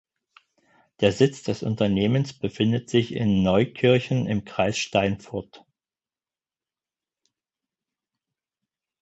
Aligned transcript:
Der 1.01 1.11
Sitz 1.11 1.43
des 1.43 1.61
Unternehmens 1.61 2.33
befindet 2.33 2.89
sich 2.89 3.13
im 3.13 3.43
Neuenkirchen 3.43 4.25
im 4.25 4.45
Kreis 4.45 4.79
Steinfurt. 4.79 5.63